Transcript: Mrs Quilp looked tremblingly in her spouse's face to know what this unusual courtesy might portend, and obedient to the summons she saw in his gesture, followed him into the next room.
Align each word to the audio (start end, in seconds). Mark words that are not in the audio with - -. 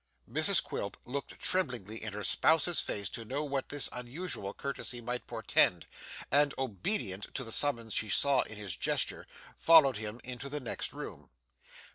Mrs 0.27 0.63
Quilp 0.63 0.97
looked 1.05 1.39
tremblingly 1.39 2.03
in 2.03 2.13
her 2.13 2.23
spouse's 2.23 2.81
face 2.81 3.07
to 3.09 3.23
know 3.23 3.43
what 3.43 3.69
this 3.69 3.87
unusual 3.91 4.51
courtesy 4.51 4.99
might 4.99 5.27
portend, 5.27 5.85
and 6.31 6.55
obedient 6.57 7.31
to 7.35 7.43
the 7.43 7.51
summons 7.51 7.93
she 7.93 8.09
saw 8.09 8.41
in 8.41 8.57
his 8.57 8.75
gesture, 8.75 9.27
followed 9.59 9.97
him 9.97 10.19
into 10.23 10.49
the 10.49 10.59
next 10.59 10.91
room. 10.91 11.29